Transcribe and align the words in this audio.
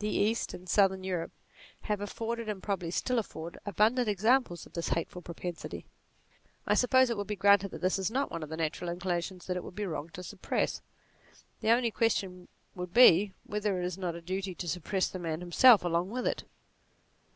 The 0.00 0.08
East, 0.08 0.52
and 0.52 0.68
Southern 0.68 1.04
Europe, 1.04 1.30
have 1.82 2.00
afforded, 2.00 2.48
and 2.48 2.60
probably 2.60 2.90
still 2.90 3.20
afford, 3.20 3.56
abundant 3.64 4.08
examples 4.08 4.66
of 4.66 4.72
this 4.72 4.88
hateful 4.88 5.22
propensity. 5.22 5.86
I 6.66 6.74
sup 6.74 6.90
pose 6.90 7.08
it 7.08 7.16
will 7.16 7.24
be 7.24 7.36
granted 7.36 7.70
that 7.70 7.80
this 7.80 7.96
is 7.96 8.10
not 8.10 8.32
one 8.32 8.42
of 8.42 8.48
the 8.48 8.56
natural 8.56 8.90
inclinations 8.90 9.46
which 9.46 9.54
it 9.56 9.62
would 9.62 9.76
be 9.76 9.86
wrong 9.86 10.08
to 10.14 10.24
suppress. 10.24 10.82
The 11.60 11.70
only 11.70 11.92
question 11.92 12.48
would 12.74 12.92
be 12.92 13.32
whether 13.44 13.78
it 13.80 13.84
is 13.84 13.96
not 13.96 14.16
a 14.16 14.20
duty 14.20 14.56
to 14.56 14.66
suppress 14.66 15.06
the 15.08 15.20
man 15.20 15.38
himself 15.40 15.84
along 15.84 16.10
with 16.10 16.26
it. 16.26 16.42